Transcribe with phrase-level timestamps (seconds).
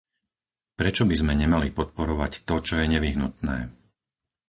[0.81, 3.57] Prečo by sme nemali podporovať to, čo je nevyhnutné?